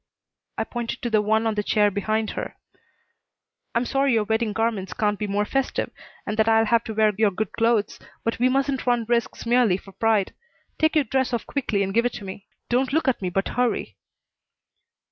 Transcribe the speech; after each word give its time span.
I 0.57 0.63
pointed 0.63 1.03
to 1.03 1.11
the 1.11 1.21
one 1.21 1.45
on 1.45 1.53
the 1.53 1.61
chair 1.61 1.91
behind 1.91 2.31
her. 2.31 2.55
"I'm 3.75 3.85
sorry 3.85 4.13
your 4.13 4.23
wedding 4.23 4.51
garments 4.51 4.93
can't 4.93 5.19
be 5.19 5.27
more 5.27 5.45
festive, 5.45 5.91
and 6.25 6.37
that 6.37 6.49
I'll 6.49 6.65
have 6.65 6.83
to 6.85 6.93
wear 6.95 7.13
your 7.19 7.29
good 7.29 7.51
clothes, 7.51 7.99
but 8.23 8.39
we 8.39 8.49
mustn't 8.49 8.87
run 8.87 9.05
risks 9.07 9.45
merely 9.45 9.77
for 9.77 9.91
pride. 9.91 10.33
Take 10.79 10.95
your 10.95 11.05
dress 11.05 11.33
off 11.33 11.45
quickly 11.45 11.83
and 11.83 11.93
give 11.93 12.07
it 12.07 12.13
to 12.13 12.25
me. 12.25 12.47
Don't 12.67 12.93
look 12.93 13.07
at 13.07 13.21
me, 13.21 13.29
but 13.29 13.49
hurry." 13.49 13.95